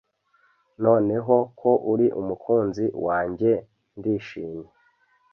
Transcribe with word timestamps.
Noneho 0.83 1.35
ko 1.59 1.71
uri 1.91 2.07
umukunzi 2.21 2.85
wanjye, 3.05 3.51
ndishimye. 3.97 4.67